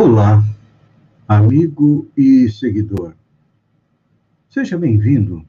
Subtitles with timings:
[0.00, 0.44] Olá,
[1.26, 3.16] amigo e seguidor.
[4.48, 5.44] Seja bem-vindo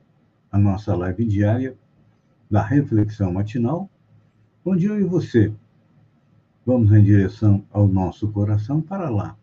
[0.51, 1.77] à nossa live diária
[2.49, 3.87] da Reflexão Matinal,
[4.65, 5.53] onde eu e você
[6.65, 9.37] vamos em direção ao nosso coração para lá,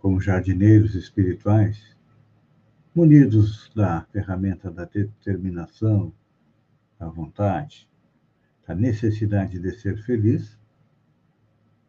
[0.00, 1.96] como jardineiros espirituais,
[2.92, 6.12] munidos da ferramenta da determinação,
[6.98, 7.88] da vontade,
[8.66, 10.58] da necessidade de ser feliz,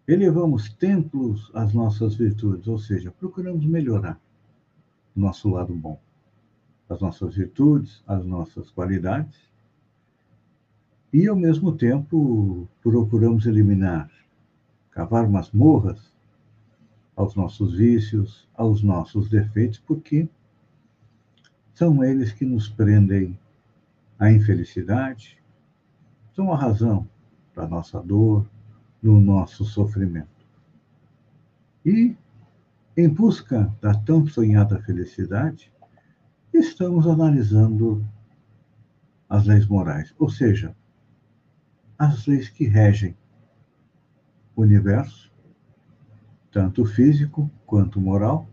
[0.08, 4.20] elevamos templos às nossas virtudes, ou seja, procuramos melhorar
[5.16, 6.00] o nosso lado bom,
[6.90, 9.38] as nossas virtudes, as nossas qualidades,
[11.12, 14.10] e ao mesmo tempo procuramos eliminar,
[14.92, 16.14] cavar masmorras
[17.16, 20.30] aos nossos vícios, aos nossos defeitos, porque
[21.74, 23.38] são eles que nos prendem
[24.18, 25.38] à infelicidade,
[26.34, 27.08] são a razão
[27.56, 28.48] da nossa dor,
[29.02, 30.46] do nosso sofrimento.
[31.86, 32.16] E,
[32.96, 35.72] em busca da tão sonhada felicidade,
[36.54, 38.06] estamos analisando
[39.30, 40.76] as leis morais, ou seja,
[41.98, 43.16] as leis que regem
[44.56, 45.32] o universo,
[46.52, 48.50] tanto físico quanto moral,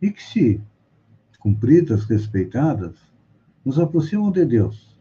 [0.00, 0.60] e que, se
[1.38, 2.96] cumpridas, respeitadas,
[3.64, 5.00] nos aproximam de Deus.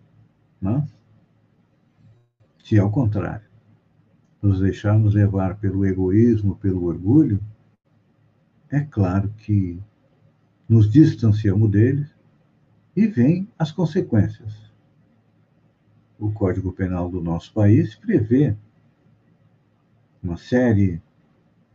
[0.59, 0.89] Mas,
[2.63, 3.50] se ao contrário,
[4.41, 7.39] nos deixarmos levar pelo egoísmo, pelo orgulho,
[8.69, 9.79] é claro que
[10.67, 12.09] nos distanciamos deles
[12.95, 14.71] e vêm as consequências.
[16.17, 18.55] O Código Penal do nosso país prevê
[20.23, 21.01] uma série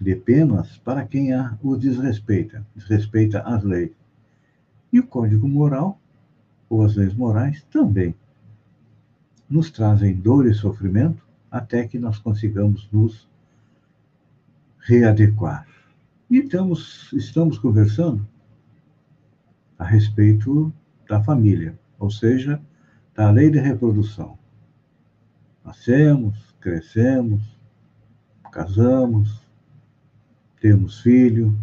[0.00, 3.92] de penas para quem a, o desrespeita, desrespeita as leis.
[4.92, 6.00] E o Código Moral,
[6.68, 8.14] ou as leis morais, também
[9.48, 13.28] nos trazem dor e sofrimento até que nós consigamos nos
[14.78, 15.66] readequar.
[16.30, 18.26] E estamos, estamos conversando
[19.78, 20.72] a respeito
[21.08, 22.60] da família, ou seja,
[23.14, 24.38] da lei de reprodução.
[25.64, 27.42] Nascemos, crescemos,
[28.50, 29.42] casamos,
[30.60, 31.56] temos filho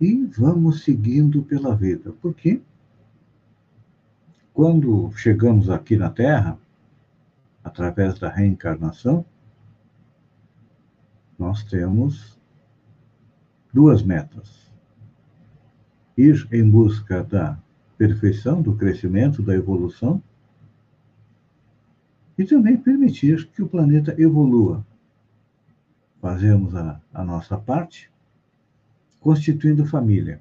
[0.00, 2.12] e vamos seguindo pela vida.
[2.20, 2.60] Porque
[4.52, 6.58] quando chegamos aqui na Terra,
[7.66, 9.26] através da reencarnação,
[11.36, 12.40] nós temos
[13.74, 14.70] duas metas.
[16.16, 17.58] Ir em busca da
[17.98, 20.22] perfeição, do crescimento, da evolução,
[22.38, 24.86] e também permitir que o planeta evolua.
[26.20, 28.08] Fazemos a, a nossa parte,
[29.18, 30.40] constituindo família.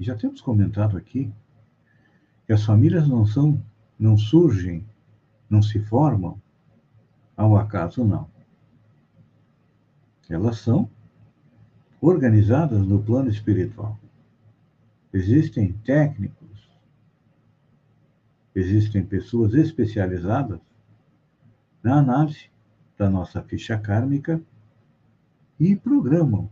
[0.00, 1.30] Já temos comentado aqui
[2.46, 3.62] que as famílias não são,
[3.98, 4.84] não surgem
[5.54, 6.42] não se formam
[7.36, 8.28] ao acaso, não.
[10.28, 10.90] Elas são
[12.00, 13.96] organizadas no plano espiritual.
[15.12, 16.68] Existem técnicos,
[18.52, 20.58] existem pessoas especializadas
[21.84, 22.50] na análise
[22.98, 24.42] da nossa ficha kármica
[25.60, 26.50] e programam.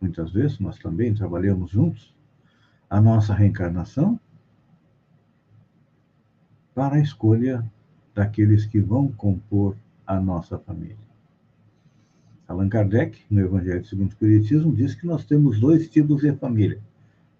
[0.00, 2.12] Muitas vezes nós também trabalhamos juntos
[2.90, 4.18] a nossa reencarnação
[6.74, 7.64] para a escolha
[8.14, 10.96] daqueles que vão compor a nossa família.
[12.46, 16.78] Allan Kardec, no Evangelho segundo o Espiritismo, diz que nós temos dois tipos de família.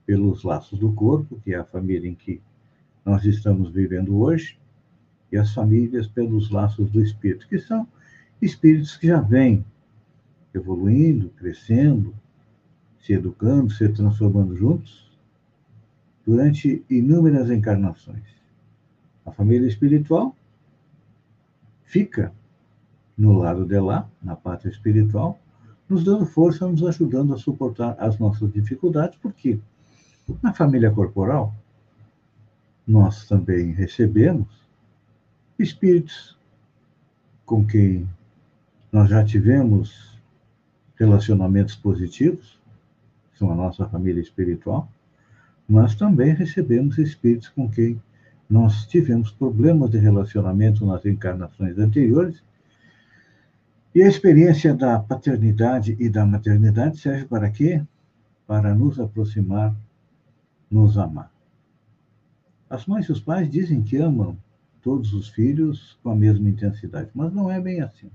[0.06, 2.40] Pelos laços do corpo, que é a família em que
[3.04, 4.58] nós estamos vivendo hoje,
[5.30, 7.86] e as famílias pelos laços do espírito, que são
[8.40, 9.64] espíritos que já vêm
[10.54, 12.14] evoluindo, crescendo,
[13.00, 15.10] se educando, se transformando juntos
[16.26, 18.22] durante inúmeras encarnações.
[19.24, 20.36] A família espiritual
[21.92, 22.32] fica
[23.18, 25.38] no lado de lá, na pátria espiritual,
[25.86, 29.60] nos dando força, nos ajudando a suportar as nossas dificuldades, porque
[30.42, 31.54] na família corporal
[32.86, 34.48] nós também recebemos
[35.58, 36.36] espíritos
[37.44, 38.08] com quem
[38.90, 40.18] nós já tivemos
[40.98, 42.58] relacionamentos positivos,
[43.34, 44.88] são a nossa família espiritual,
[45.68, 48.00] mas também recebemos espíritos com quem
[48.52, 52.44] nós tivemos problemas de relacionamento nas encarnações anteriores.
[53.94, 57.82] E a experiência da paternidade e da maternidade serve para quê?
[58.46, 59.74] Para nos aproximar,
[60.70, 61.32] nos amar.
[62.68, 64.36] As mães e os pais dizem que amam
[64.82, 68.10] todos os filhos com a mesma intensidade, mas não é bem assim.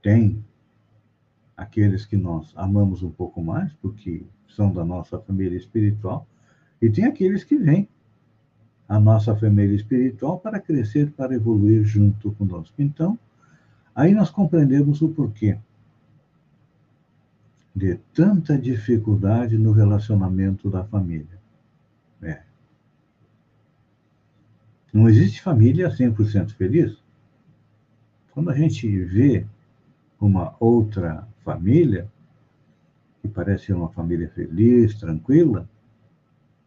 [0.00, 0.44] Tem
[1.56, 6.28] aqueles que nós amamos um pouco mais, porque são da nossa família espiritual,
[6.80, 7.88] e tem aqueles que vêm
[8.88, 12.74] a nossa família espiritual para crescer, para evoluir junto conosco.
[12.78, 13.18] Então,
[13.94, 15.56] Aí nós compreendemos o porquê
[17.74, 21.38] de tanta dificuldade no relacionamento da família.
[22.22, 22.42] É.
[24.92, 27.02] Não existe família 100% feliz.
[28.32, 29.46] Quando a gente vê
[30.20, 32.10] uma outra família,
[33.20, 35.68] que parece uma família feliz, tranquila,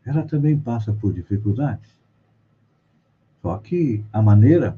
[0.05, 1.96] ela também passa por dificuldades.
[3.47, 4.77] Só que a maneira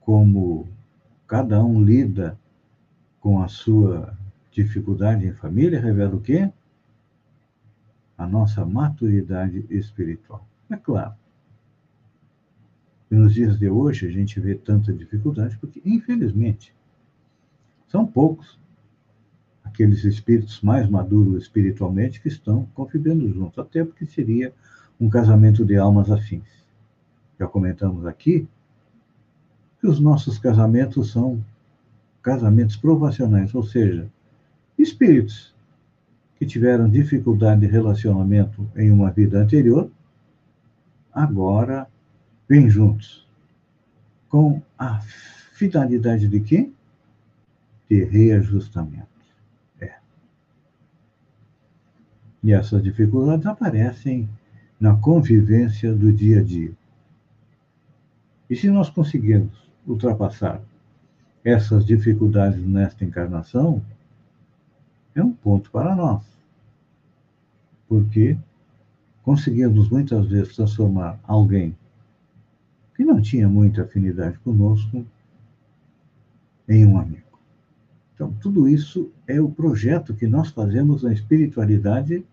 [0.00, 0.66] como
[1.26, 2.40] cada um lida
[3.20, 4.16] com a sua
[4.50, 6.50] dificuldade em família revela o quê?
[8.16, 10.48] A nossa maturidade espiritual.
[10.70, 11.12] É claro.
[13.10, 16.74] E nos dias de hoje a gente vê tanta dificuldade porque, infelizmente,
[17.86, 18.58] são poucos
[19.62, 24.54] aqueles espíritos mais maduros espiritualmente que estão convivendo juntos, até porque seria
[24.98, 26.63] um casamento de almas afins.
[27.38, 28.48] Já comentamos aqui
[29.80, 31.44] que os nossos casamentos são
[32.22, 34.10] casamentos provacionais, ou seja,
[34.78, 35.54] espíritos
[36.38, 39.90] que tiveram dificuldade de relacionamento em uma vida anterior,
[41.12, 41.86] agora
[42.48, 43.28] vêm juntos.
[44.28, 45.00] Com a
[45.52, 46.72] finalidade de quê?
[47.88, 49.06] De reajustamento.
[49.80, 49.94] É.
[52.42, 54.28] E essas dificuldades aparecem
[54.80, 56.72] na convivência do dia a dia.
[58.48, 59.52] E se nós conseguirmos
[59.86, 60.60] ultrapassar
[61.44, 63.82] essas dificuldades nesta encarnação
[65.14, 66.22] é um ponto para nós.
[67.88, 68.36] Porque
[69.22, 71.76] conseguimos muitas vezes transformar alguém
[72.94, 75.04] que não tinha muita afinidade conosco
[76.68, 77.22] em um amigo.
[78.14, 82.24] Então, tudo isso é o projeto que nós fazemos na espiritualidade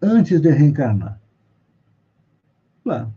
[0.00, 1.20] antes de reencarnar.
[2.82, 3.12] Claro,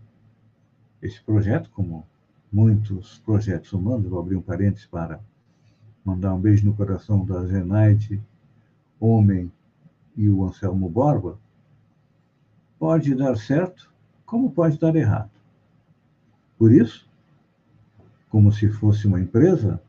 [1.01, 2.05] esse projeto, como
[2.51, 5.19] muitos projetos humanos, vou abrir um parênteses para
[6.03, 8.21] mandar um beijo no coração da Zenaide
[8.99, 9.51] Homem
[10.15, 11.39] e o Anselmo Borba,
[12.77, 13.91] pode dar certo,
[14.25, 15.31] como pode dar errado.
[16.57, 17.09] Por isso,
[18.29, 19.81] como se fosse uma empresa,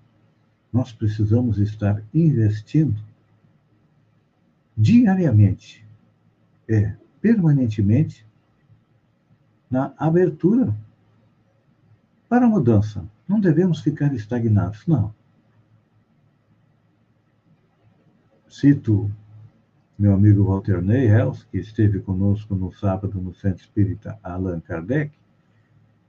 [0.72, 2.98] nós precisamos estar investindo
[4.76, 5.84] diariamente,
[6.68, 8.26] é, permanentemente,
[9.70, 10.74] na abertura
[12.32, 13.04] para a mudança.
[13.28, 15.14] Não devemos ficar estagnados, não.
[18.48, 19.12] Cito
[19.98, 25.12] meu amigo Walter Neyhels, que esteve conosco no sábado no Centro Espírita Allan Kardec,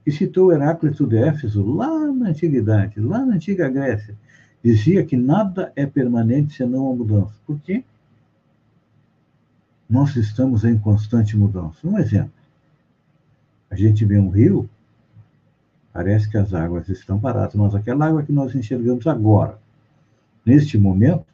[0.05, 4.17] e citou Heráclito de Éfeso lá na antiguidade, lá na antiga Grécia.
[4.63, 7.35] Dizia que nada é permanente senão a mudança.
[7.45, 7.83] Por quê?
[9.89, 11.85] Nós estamos em constante mudança.
[11.85, 12.31] Um exemplo.
[13.69, 14.69] A gente vê um rio,
[15.93, 19.59] Parece que as águas estão paradas, mas aquela água que nós enxergamos agora,
[20.43, 21.25] neste momento,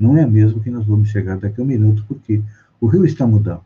[0.00, 2.42] não é a mesma que nós vamos chegar daqui a um minuto, porque
[2.80, 3.62] o rio está mudando.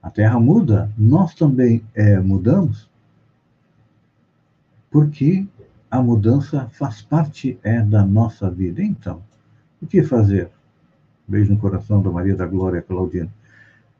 [0.00, 2.88] A Terra muda, nós também é, mudamos,
[4.90, 5.46] porque
[5.90, 8.82] a mudança faz parte é, da nossa vida.
[8.82, 9.22] Então,
[9.82, 10.50] o que fazer?
[11.26, 13.30] Beijo no coração da Maria da Glória Claudina.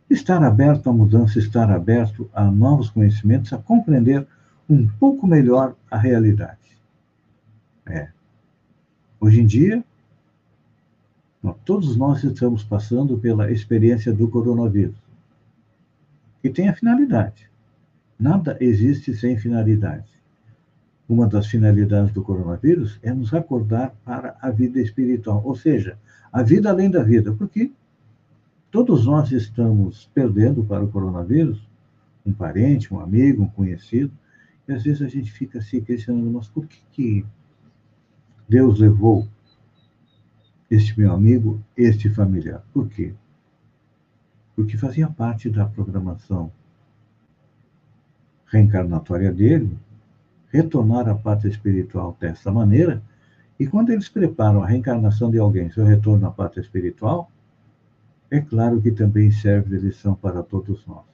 [0.08, 4.26] Estar aberto à mudança, estar aberto a novos conhecimentos, a compreender
[4.68, 6.58] um pouco melhor a realidade.
[7.86, 8.08] É.
[9.20, 9.84] Hoje em dia,
[11.64, 14.96] todos nós estamos passando pela experiência do coronavírus,
[16.40, 17.50] que tem a finalidade.
[18.18, 20.08] Nada existe sem finalidade.
[21.06, 25.98] Uma das finalidades do coronavírus é nos acordar para a vida espiritual, ou seja,
[26.32, 27.70] a vida além da vida, porque
[28.70, 31.68] todos nós estamos perdendo para o coronavírus
[32.24, 34.10] um parente, um amigo, um conhecido,
[34.66, 37.26] e às vezes a gente fica se assim, questionando, mas por que, que
[38.48, 39.28] Deus levou
[40.70, 42.64] este meu amigo, este familiar?
[42.72, 43.14] Por quê?
[44.56, 46.50] Porque fazia parte da programação
[48.46, 49.76] reencarnatória dele
[50.48, 53.02] retornar à pátria espiritual dessa maneira.
[53.58, 57.30] E quando eles preparam a reencarnação de alguém, seu retorno à pátria espiritual,
[58.30, 61.04] é claro que também serve de lição para todos nós.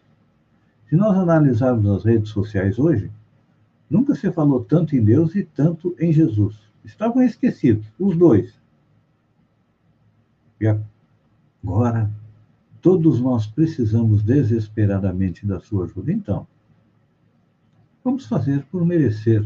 [0.89, 3.11] Se nós analisarmos as redes sociais hoje,
[3.91, 6.57] Nunca se falou tanto em Deus e tanto em Jesus.
[6.85, 8.55] Estavam esquecidos, os dois.
[10.61, 10.67] E
[11.65, 12.09] agora,
[12.81, 16.13] todos nós precisamos desesperadamente da sua ajuda.
[16.13, 16.47] Então,
[18.05, 19.45] vamos fazer por merecer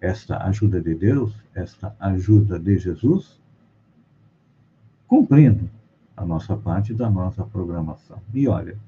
[0.00, 3.38] esta ajuda de Deus, esta ajuda de Jesus,
[5.06, 5.68] cumprindo
[6.16, 8.20] a nossa parte da nossa programação.
[8.32, 8.78] E olha,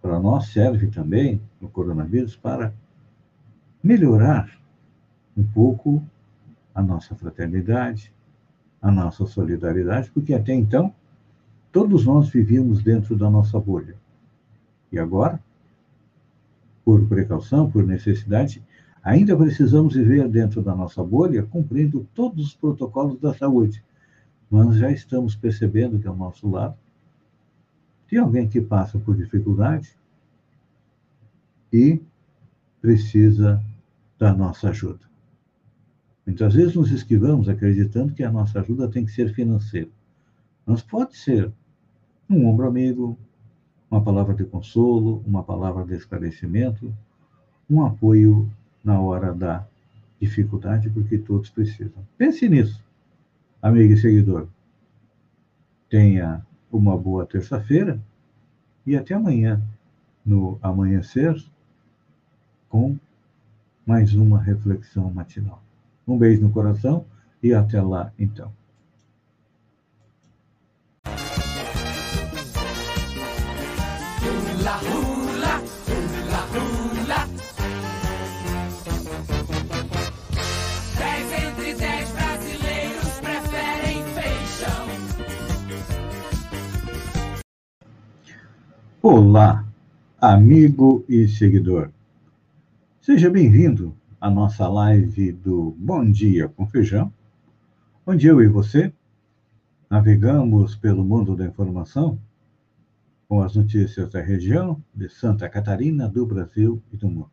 [0.00, 2.72] para nós serve também o coronavírus para
[3.82, 4.50] melhorar
[5.36, 6.02] um pouco
[6.74, 8.12] a nossa fraternidade,
[8.80, 10.94] a nossa solidariedade, porque até então
[11.70, 13.96] todos nós vivíamos dentro da nossa bolha.
[14.90, 15.40] E agora,
[16.84, 18.62] por precaução, por necessidade,
[19.02, 23.82] ainda precisamos viver dentro da nossa bolha, cumprindo todos os protocolos da saúde.
[24.50, 26.76] Mas já estamos percebendo que ao nosso lado
[28.08, 29.96] tem alguém que passa por dificuldade
[31.72, 31.98] e
[32.82, 33.62] precisa
[34.22, 35.00] da nossa ajuda.
[36.24, 39.90] Muitas vezes nos esquivamos acreditando que a nossa ajuda tem que ser financeira.
[40.64, 41.50] Mas pode ser
[42.30, 43.18] um ombro amigo,
[43.90, 46.94] uma palavra de consolo, uma palavra de esclarecimento,
[47.68, 48.48] um apoio
[48.84, 49.66] na hora da
[50.20, 52.06] dificuldade, porque todos precisam.
[52.16, 52.80] Pense nisso,
[53.60, 54.46] amigo e seguidor.
[55.90, 58.00] Tenha uma boa terça-feira
[58.86, 59.60] e até amanhã,
[60.24, 61.34] no amanhecer,
[62.68, 62.96] com
[63.86, 65.62] mais uma reflexão matinal.
[66.06, 67.04] Um beijo no coração
[67.42, 68.52] e até lá, então.
[76.54, 77.28] Hula.
[80.98, 84.86] Dez entre dez brasileiros preferem feijão.
[89.02, 89.64] Olá,
[90.20, 91.90] amigo e seguidor.
[93.02, 97.12] Seja bem-vindo à nossa live do Bom Dia com Feijão,
[98.06, 98.92] onde eu e você
[99.90, 102.16] navegamos pelo mundo da informação
[103.28, 107.30] com as notícias da região, de Santa Catarina, do Brasil e do mundo.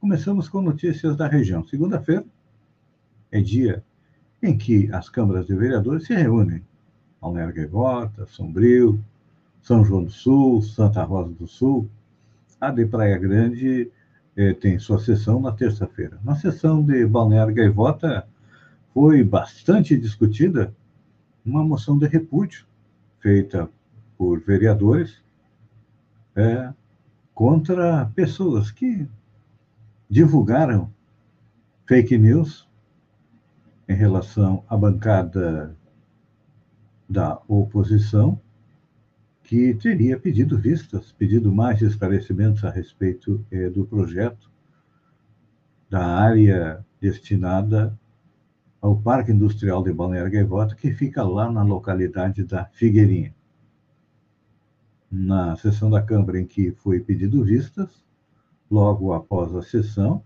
[0.00, 1.66] Começamos com notícias da região.
[1.66, 2.24] Segunda-feira
[3.32, 3.82] é dia
[4.40, 6.62] em que as câmaras de vereadores se reúnem.
[7.20, 9.04] Balneário Gaivota, Sombrio,
[9.62, 11.90] São João do Sul, Santa Rosa do Sul.
[12.60, 13.90] A de Praia Grande
[14.38, 16.16] é, tem sua sessão na terça-feira.
[16.22, 18.24] Na sessão de Balneário Gaivota
[18.94, 20.72] foi bastante discutida
[21.44, 22.64] uma moção de repúdio
[23.18, 23.68] feita
[24.16, 25.20] por vereadores
[26.36, 26.72] é,
[27.34, 29.08] contra pessoas que
[30.08, 30.88] divulgaram
[31.84, 32.68] fake news
[33.88, 35.74] em relação à bancada
[37.08, 38.40] da oposição
[39.48, 44.50] que teria pedido vistas, pedido mais esclarecimentos a respeito eh, do projeto
[45.88, 47.98] da área destinada
[48.78, 53.34] ao Parque Industrial de Balneário Gaivota, que fica lá na localidade da Figueirinha.
[55.10, 58.04] Na sessão da Câmara em que foi pedido vistas,
[58.70, 60.22] logo após a sessão,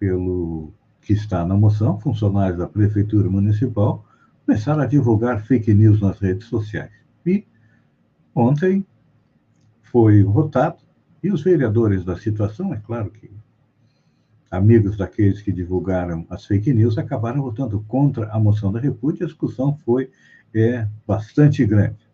[0.00, 4.04] pelo que está na moção, funcionários da Prefeitura Municipal
[4.44, 6.90] começaram a divulgar fake news nas redes sociais.
[7.24, 7.46] E
[8.34, 8.86] Ontem
[9.82, 10.78] foi votado
[11.22, 13.30] e os vereadores da situação, é claro que
[14.52, 19.24] amigos daqueles que divulgaram as fake news, acabaram votando contra a moção da repúdio.
[19.24, 20.10] A discussão foi
[20.54, 22.06] é, bastante grande.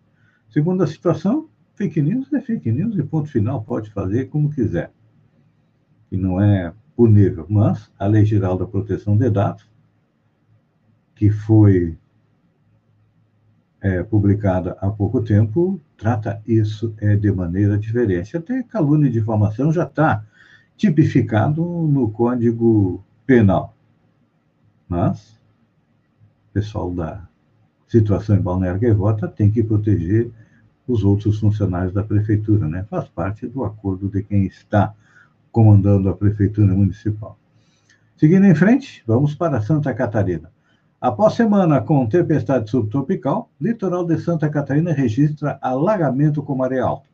[0.48, 4.92] Segundo a situação, fake news é fake news e ponto final, pode fazer como quiser.
[6.12, 7.44] E não é punível.
[7.48, 9.68] Mas a Lei Geral da Proteção de Dados,
[11.16, 11.98] que foi
[13.80, 18.36] é, publicada há pouco tempo, trata isso é, de maneira diferente.
[18.36, 20.24] Até calúnia e difamação já está
[20.76, 23.74] tipificado no Código Penal.
[24.88, 25.38] Mas
[26.50, 27.28] o pessoal da
[27.86, 30.30] situação em Balneário Gaivota tem que proteger
[30.86, 32.86] os outros funcionários da prefeitura, né?
[32.88, 34.94] Faz parte do acordo de quem está
[35.52, 37.38] comandando a prefeitura municipal.
[38.16, 40.50] Seguindo em frente, vamos para Santa Catarina.
[41.00, 47.08] Após semana com tempestade subtropical, litoral de Santa Catarina registra alagamento com maré alta.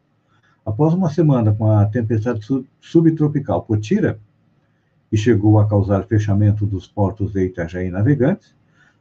[0.65, 2.41] Após uma semana com a tempestade
[2.81, 4.19] subtropical Potira,
[5.11, 8.55] que chegou a causar fechamento dos portos de Itajaí Navegantes,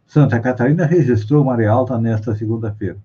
[0.05, 2.97] Santa Catarina registrou maré alta nesta segunda-feira.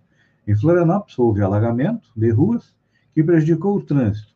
[0.48, 2.74] Em Florianópolis, houve alagamento de ruas
[3.14, 4.34] que prejudicou o trânsito,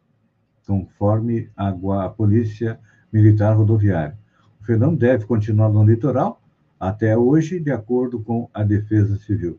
[0.64, 2.78] conforme a Polícia
[3.12, 4.16] Militar Rodoviária.
[4.60, 6.40] O fenômeno deve continuar no litoral
[6.82, 9.56] até hoje, de acordo com a Defesa Civil.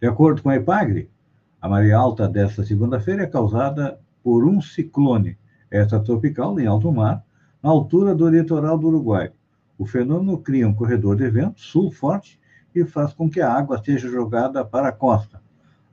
[0.00, 1.08] De acordo com a EPAGRE,
[1.60, 5.38] a maré alta desta segunda-feira é causada por um ciclone
[5.70, 7.24] extratropical em alto mar,
[7.62, 9.30] na altura do litoral do Uruguai.
[9.78, 12.40] O fenômeno cria um corredor de vento sul forte
[12.74, 15.40] e faz com que a água seja jogada para a costa.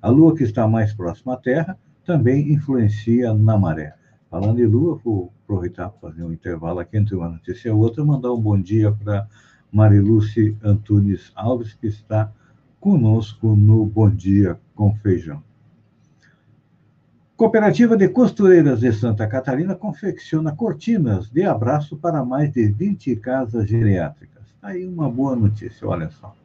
[0.02, 3.94] A lua, que está mais próxima à Terra, também influencia na maré.
[4.32, 8.04] Falando em lua, vou aproveitar para fazer um intervalo aqui entre uma notícia e outra,
[8.04, 9.28] mandar um bom dia para
[9.72, 12.32] Mariluce Antunes Alves, que está
[12.80, 15.44] conosco no Bom Dia com Feijão.
[17.36, 23.70] Cooperativa de Costureiras de Santa Catarina confecciona cortinas de abraço para mais de 20 casas
[23.70, 24.44] geriátricas.
[24.62, 26.36] Aí uma boa notícia, olha só.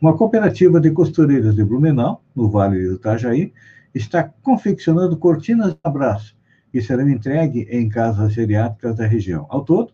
[0.00, 3.52] Uma cooperativa de costureiras de Blumenau, no Vale do Itajaí,
[3.94, 6.34] está confeccionando cortinas de abraço
[6.72, 9.46] que serão entregues em casas geriátricas da região.
[9.48, 9.93] Ao todo,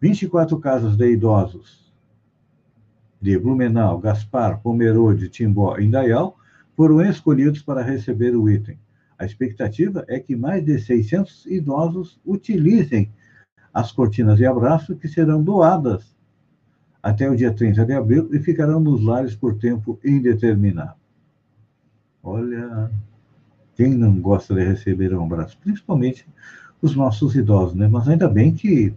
[0.00, 1.92] 24 casas de idosos
[3.20, 6.36] de Blumenau, Gaspar, Pomerode, Timbó e Indaial
[6.76, 8.78] foram escolhidos para receber o item.
[9.18, 13.10] A expectativa é que mais de 600 idosos utilizem
[13.74, 16.16] as cortinas de abraço que serão doadas
[17.02, 20.94] até o dia 30 de abril e ficarão nos lares por tempo indeterminado.
[22.22, 22.90] Olha,
[23.74, 25.58] quem não gosta de receber um abraço?
[25.58, 26.26] Principalmente
[26.80, 27.88] os nossos idosos, né?
[27.88, 28.94] Mas ainda bem que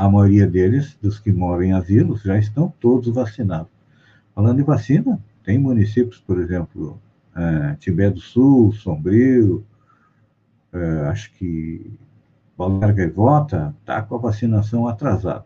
[0.00, 3.70] a maioria deles, dos que moram em asilos, já estão todos vacinados.
[4.34, 6.98] Falando em vacina, tem municípios, por exemplo,
[7.36, 9.62] é, Tibé do Sul, Sombrio,
[10.72, 11.92] é, acho que
[12.56, 15.44] Balneário Gaivota está com a vacinação atrasada.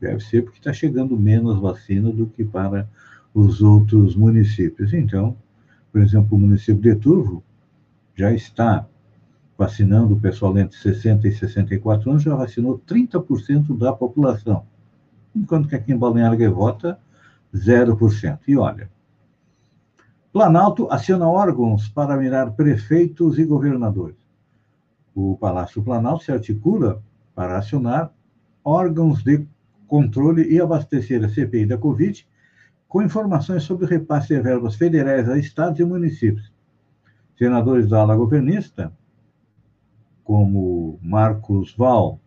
[0.00, 2.88] Deve ser porque está chegando menos vacina do que para
[3.34, 4.92] os outros municípios.
[4.94, 5.36] Então,
[5.90, 7.42] por exemplo, o município de Turvo
[8.14, 8.86] já está
[9.56, 14.66] vacinando o pessoal entre 60 e 64 anos, já vacinou 30% da população.
[15.34, 16.98] Enquanto que aqui em Balneário Gaivota,
[17.54, 18.40] 0%.
[18.48, 18.90] E olha,
[20.32, 24.16] Planalto aciona órgãos para mirar prefeitos e governadores.
[25.14, 27.00] O Palácio Planalto se articula
[27.34, 28.10] para acionar
[28.64, 29.46] órgãos de
[29.86, 32.26] controle e abastecer a CPI da Covid
[32.88, 36.52] com informações sobre o repasse de verbas federais a estados e municípios.
[37.38, 38.92] Senadores da ala governista,
[40.24, 42.18] como Marcos Val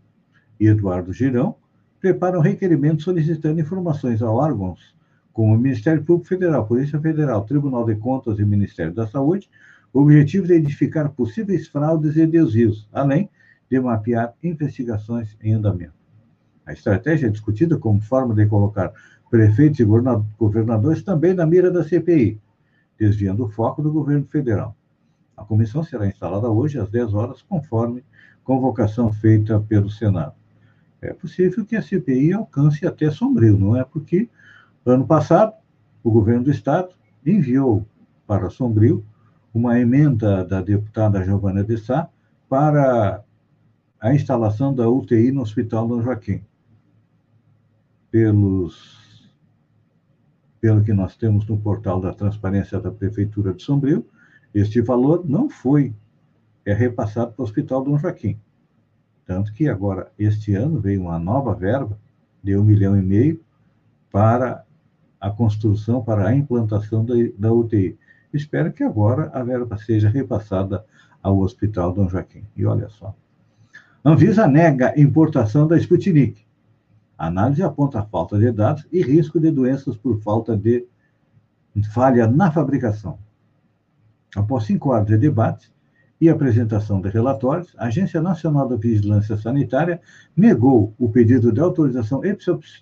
[0.60, 1.56] e Eduardo Girão,
[2.00, 4.96] preparam requerimentos solicitando informações a órgãos
[5.38, 9.48] como o Ministério Público Federal, Polícia Federal, Tribunal de Contas e Ministério da Saúde,
[9.94, 13.30] o objetivo é identificar possíveis fraudes e desvios, além
[13.70, 15.94] de mapear investigações em andamento.
[16.66, 18.92] A estratégia é discutida como forma de colocar
[19.30, 22.42] prefeitos e governadores também na mira da CPI,
[22.98, 24.76] desviando o foco do governo federal.
[25.38, 28.04] A comissão será instalada hoje às 10 horas, conforme
[28.44, 30.34] convocação feita pelo Senado.
[31.00, 33.84] É possível que a CPI alcance até Sombrio, não é?
[33.84, 34.28] Porque
[34.88, 35.54] Ano passado,
[36.02, 36.88] o governo do Estado
[37.26, 37.86] enviou
[38.26, 39.06] para Sombrio
[39.54, 42.08] uma emenda da deputada Giovana de Sá
[42.48, 43.22] para
[44.00, 46.42] a instalação da UTI no Hospital Dom Joaquim.
[48.10, 49.30] Pelos,
[50.62, 54.06] pelo que nós temos no portal da transparência da Prefeitura de Sombrio,
[54.54, 55.94] este valor não foi
[56.66, 58.38] é repassado para o Hospital Dom Joaquim.
[59.26, 61.98] Tanto que agora, este ano, veio uma nova verba
[62.44, 63.42] de um milhão e meio
[64.12, 64.66] para
[65.20, 67.98] a construção para a implantação da, da UTI.
[68.34, 70.86] Espero que agora a verba seja repassada
[71.22, 72.44] ao Hospital Dom Joaquim.
[72.56, 73.16] E olha só.
[74.04, 76.46] Anvisa nega importação da Sputnik.
[77.18, 80.86] Análise aponta falta de dados e risco de doenças por falta de
[81.94, 83.18] falha na fabricação.
[84.36, 85.72] Após cinco horas de debate
[86.20, 90.02] e apresentação de relatórios, a Agência Nacional da Vigilância Sanitária
[90.36, 92.22] negou o pedido de autorização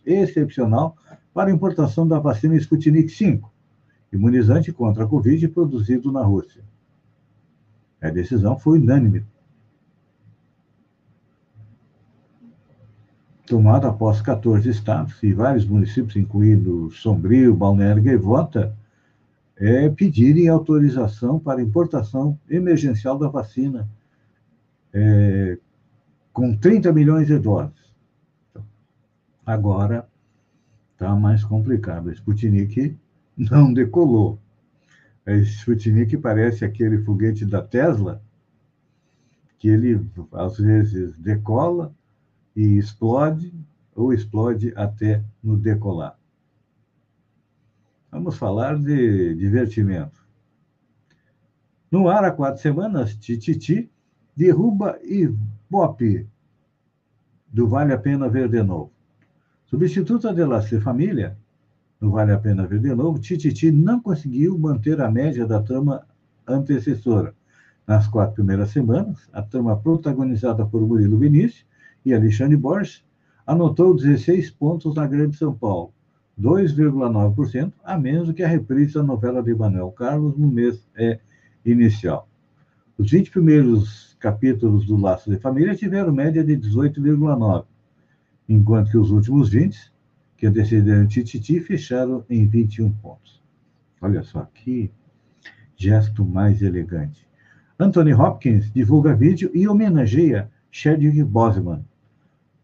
[0.05, 0.95] excepcional
[1.34, 3.41] para importação da vacina Sputnik V,
[4.12, 6.63] imunizante contra a Covid produzido na Rússia.
[8.01, 9.25] A decisão foi unânime.
[13.45, 18.75] Tomada após 14 estados e vários municípios, incluindo Sombrio, Balneário e Gaivota,
[19.57, 23.89] é, pedirem autorização para importação emergencial da vacina
[24.93, 25.57] é,
[26.33, 27.93] com 30 milhões de doses.
[29.45, 30.07] Agora,
[30.93, 32.09] está mais complicado.
[32.09, 32.97] A Sputnik
[33.37, 34.39] não decolou.
[35.25, 38.21] A Sputnik parece aquele foguete da Tesla,
[39.57, 41.93] que ele às vezes decola
[42.55, 43.53] e explode,
[43.95, 46.17] ou explode até no decolar.
[48.15, 50.25] Vamos falar de divertimento.
[51.91, 53.91] No ar há quatro semanas, Tititi
[54.34, 56.25] derruba Ibope
[57.51, 58.89] do Vale a Pena Ver de Novo.
[59.65, 61.38] Substituta de Lacer Família,
[61.99, 66.08] não vale a pena ver de novo, Tititi não conseguiu manter a média da trama
[66.47, 67.36] antecessora.
[67.86, 71.65] Nas quatro primeiras semanas, a trama protagonizada por Murilo Vinícius
[72.06, 73.04] e Alexandre Borges
[73.45, 75.93] anotou 16 pontos na Grande São Paulo,
[76.39, 81.19] 2,9% a menos que a reprise da novela de Manuel Carlos no mês é,
[81.65, 82.27] inicial.
[82.97, 87.65] Os 20 primeiros capítulos do Laço de Família tiveram média de 18,9%,
[88.47, 89.93] enquanto que os últimos 20,
[90.37, 93.41] que antecederam Tititi, fecharam em 21 pontos.
[94.01, 94.91] Olha só que
[95.75, 97.27] gesto mais elegante.
[97.77, 101.85] Anthony Hopkins divulga vídeo e homenageia Chadwick Boseman.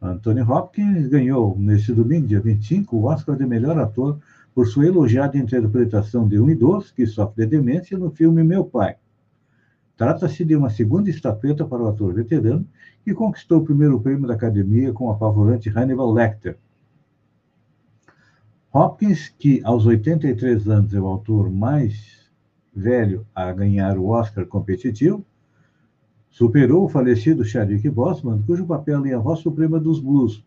[0.02, 4.20] Anthony Hopkins ganhou, neste domingo, dia 25, o Oscar de melhor ator
[4.54, 8.96] por sua elogiada interpretação de um idoso que sofre de demência no filme Meu Pai.
[9.96, 12.68] Trata-se de uma segunda estatueta para o ator veterano
[13.06, 16.58] que conquistou o primeiro prêmio da Academia com o apavorante Hannibal Lecter.
[18.74, 22.32] Hopkins, que aos 83 anos é o autor mais
[22.74, 25.24] velho a ganhar o Oscar competitivo,
[26.32, 30.44] superou o falecido Chadwick Boseman, cujo papel em A Voz Suprema dos Blues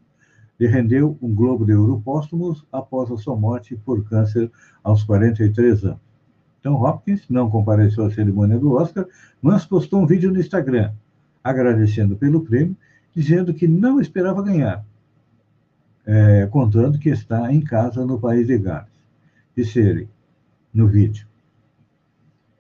[0.58, 4.50] lhe rendeu um Globo de Ouro póstumo após a sua morte por câncer
[4.82, 6.00] aos 43 anos.
[6.60, 9.06] Então, Hopkins não compareceu à cerimônia do Oscar,
[9.42, 10.92] mas postou um vídeo no Instagram,
[11.42, 12.76] agradecendo pelo prêmio,
[13.14, 14.84] dizendo que não esperava ganhar,
[16.06, 18.88] é, contando que está em casa no país de Gales.
[19.54, 20.08] Disse ele
[20.72, 21.26] no vídeo.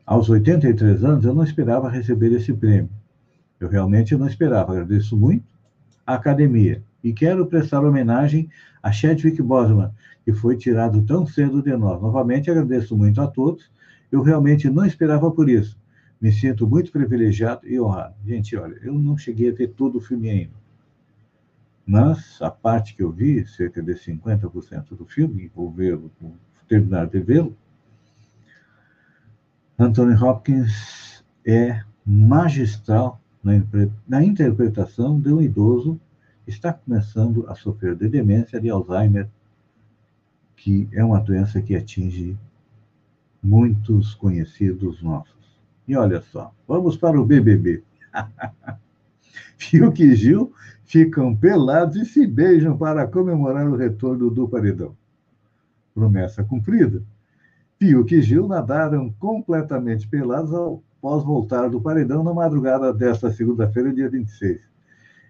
[0.04, 2.90] Aos 83 anos, eu não esperava receber esse prêmio.
[3.58, 4.72] Eu realmente não esperava.
[4.72, 5.44] Agradeço muito
[6.06, 8.48] à academia e quero prestar homenagem
[8.82, 9.90] a Chadwick Boseman,
[10.24, 12.00] que foi tirado tão cedo de nós.
[12.00, 13.70] Novamente, agradeço muito a todos.
[14.10, 15.78] Eu realmente não esperava por isso.
[16.20, 18.14] Me sinto muito privilegiado e honrado.
[18.26, 20.64] Gente, olha, eu não cheguei a ver todo o filme ainda.
[21.86, 26.10] Mas a parte que eu vi, cerca de 50% do filme, vou vê-lo,
[26.66, 27.54] terminar de vê-lo,
[29.78, 33.20] Anthony Hopkins é magistral
[34.08, 36.00] na, interpretação de um idoso
[36.44, 39.28] que está começando a sofrer de demência de Alzheimer,
[40.56, 42.36] que é uma doença que atinge
[43.42, 45.34] muitos conhecidos nossos.
[45.86, 47.82] E olha só, vamos para o BBB.
[49.58, 50.52] Fiuk e Gil
[50.84, 54.96] ficam pelados e se beijam para comemorar o retorno do paredão.
[55.94, 57.02] Promessa cumprida.
[57.78, 60.52] Fiuk e Gil nadaram completamente pelados
[61.04, 64.58] após voltar do paredão na madrugada desta segunda-feira, dia 26.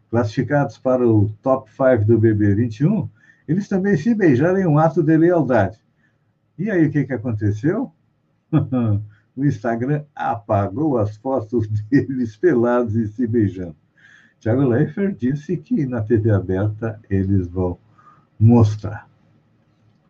[0.09, 3.09] Classificados para o top 5 do BB 21,
[3.49, 5.81] eles também se beijaram em um ato de lealdade.
[6.57, 7.91] E aí, o que, que aconteceu?
[9.37, 13.75] o Instagram apagou as fotos deles pelados e se beijando.
[14.39, 17.77] Tiago Leifert disse que na TV aberta eles vão
[18.39, 19.09] mostrar.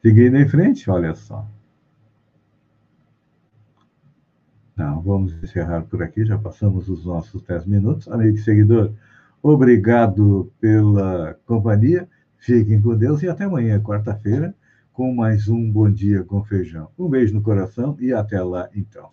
[0.02, 1.48] Seguindo em frente, olha só.
[4.76, 8.08] Não, vamos encerrar por aqui, já passamos os nossos 10 minutos.
[8.08, 8.92] Amigo e seguidor,
[9.40, 12.08] obrigado pela companhia.
[12.36, 14.54] Fiquem com Deus e até amanhã, quarta-feira,
[14.92, 16.88] com mais um Bom Dia com Feijão.
[16.98, 19.10] Um beijo no coração e até lá, então.